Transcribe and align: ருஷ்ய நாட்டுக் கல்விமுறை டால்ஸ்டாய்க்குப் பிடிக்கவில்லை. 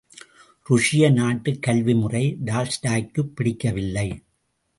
ருஷ்ய 0.69 1.11
நாட்டுக் 1.13 1.59
கல்விமுறை 1.67 2.37
டால்ஸ்டாய்க்குப் 2.45 3.35
பிடிக்கவில்லை. 3.35 4.23